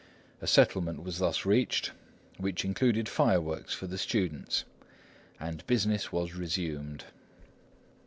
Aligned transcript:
A 0.41 0.47
settlement 0.47 1.03
was 1.03 1.19
thus 1.19 1.45
reached, 1.45 1.91
which 2.39 2.65
included 2.65 3.07
fireworks 3.07 3.71
for 3.75 3.85
the 3.85 3.99
students, 3.99 4.63
and 5.39 5.63
business 5.67 6.11
was 6.11 6.33
resumed. 6.33 7.03